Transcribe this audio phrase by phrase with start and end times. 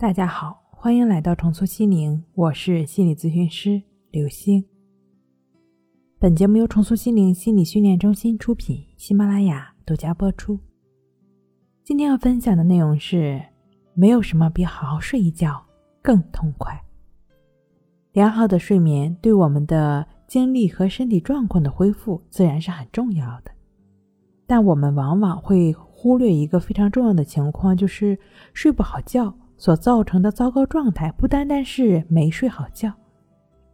[0.00, 4.64] 大家好，欢迎来到重塑心灵，我是心理咨询师刘星。
[6.18, 10.58] 本节目由重塑心灵心理训练中心出品，喜马拉雅独家播出。
[11.84, 13.42] 今天要分享的内容是：
[13.92, 15.62] 没有什么比好好睡一觉
[16.00, 16.82] 更痛快。
[18.12, 23.50] 良好的睡眠对我们的精力和身体状况的恢复自然是很重要的，
[24.46, 28.18] 但我们往往会忽略一个非常重要的情况，就是
[28.54, 29.36] 睡不好觉。
[29.60, 32.90] 所造成的糟糕状态不单单是没睡好觉，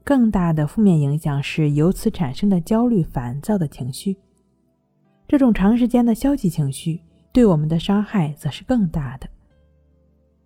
[0.02, 4.16] 更大的负面影响是由此产生的焦虑、烦躁的情绪。
[5.28, 7.00] 这种长时间的消极情绪
[7.32, 9.28] 对我们的伤害则是更大的。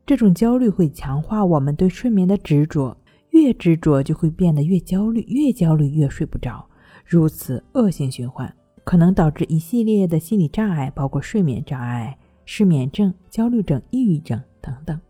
[0.05, 2.95] 这种焦虑会强化我们对睡眠的执着，
[3.31, 6.69] 越执着就会变得越焦虑，越焦虑越睡不着，
[7.07, 8.55] 如此恶性循环，
[8.85, 15.01] 可能导致一系列的心理障碍，包括睡眠障碍、失眠症、焦虑症、抑郁症等等。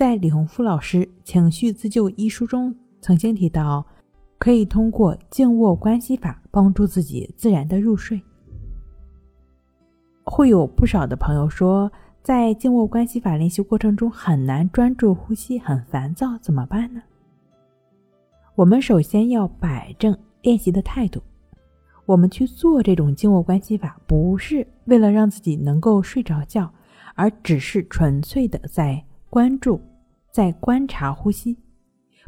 [0.00, 3.84] 在李洪福老师《情绪自救》一书中，曾经提到，
[4.38, 8.18] 可以通过静卧关系法帮助自己自然的入睡。
[10.24, 17.02] 会有不少的朋友说，在静卧关系法练习过程中很难专注呼吸，很烦躁，怎么办呢？
[18.54, 21.20] 我们首先要摆正练习的态度，
[22.06, 26.72] 我们去做这种静卧关系法，不是为了让自己能够睡着觉，
[27.14, 29.78] 而只是纯粹的在关注。
[30.30, 31.56] 在观察呼吸，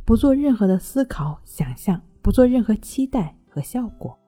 [0.05, 4.19] 不做任何的思考、想象，不做任何期待和效果，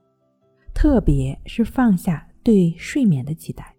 [0.72, 3.74] 特别是放下对睡眠的期待。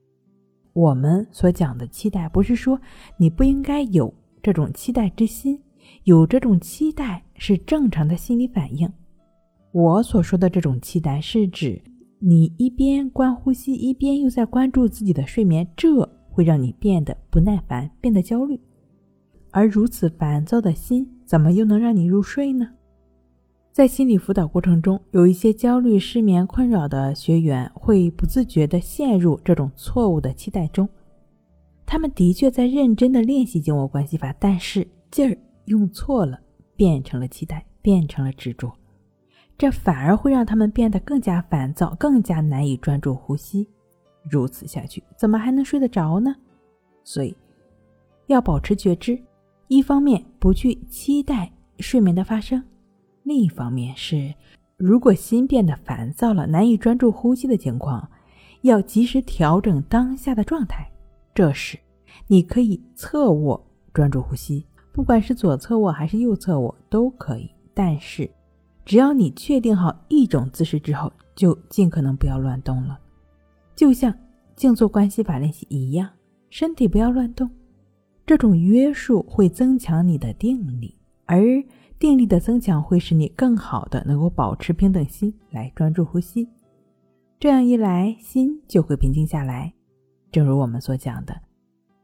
[0.73, 2.79] 我们所讲的期待，不是说
[3.17, 5.57] 你不应该有这种期待之心，
[6.03, 8.91] 有这种期待是正常的心理反应。
[9.71, 11.81] 我所说的这种期待，是指
[12.19, 18.59] 你一边观呼吸，一边又在关注自己的睡眠，这会让你变得不耐烦，变得焦虑。
[19.55, 22.71] 而如此烦躁的心，怎么又能让你入睡呢？
[23.71, 30.89] 在心理辅导过程中，有一些焦虑、失眠困扰的学员会不自觉地陷入这种错误的期待中。
[31.85, 36.37] 他们的确在认真地练习静卧关系法，但是劲儿用错了，
[36.75, 38.69] 变成了期待，变成了执着，
[39.57, 43.65] 这反而会让他们变得更加烦躁，更加难以专注呼吸。
[44.29, 46.35] 如此下去，怎么还能睡得着呢？
[47.05, 47.33] 所以，
[48.27, 49.17] 要保持觉知。
[49.67, 52.63] 一方面不去期待睡眠的发生，
[53.23, 54.33] 另一方面是，
[54.77, 58.07] 如果心变得烦躁了，难以专注呼吸的情况，
[58.61, 60.87] 要及时调整当下的状态。
[61.33, 61.79] 这时，
[62.27, 63.61] 你可以侧卧
[63.91, 67.49] 专注呼吸，不管是左侧卧还是右侧卧都可以。
[67.73, 68.29] 但是，
[68.85, 72.97] 只要你确定好一种姿势之后，就尽可能不要乱动了，
[73.75, 74.13] 就像
[74.55, 76.07] 静坐关系法练习一样，
[76.49, 77.49] 身体不要乱动。
[78.25, 81.63] 这种约束会增强你的定力，而
[81.99, 86.49] 定力的增强会使你更好的能够保持平等心来专注呼吸。
[87.39, 89.71] 这样一来，心就会平静下来。
[90.31, 91.39] 正如我们所讲的，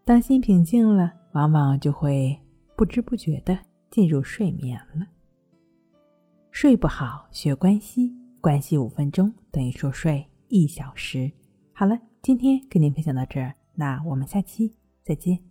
[0.06, 2.38] 当心平静了，往往就会
[2.76, 3.58] 不知不觉的
[3.90, 5.08] 进入睡眠了。
[6.52, 11.32] 睡不好，学关系，关系五分钟等于说睡一小时。
[11.74, 15.51] 好了，今天跟您分享到这儿，那我们下期再见。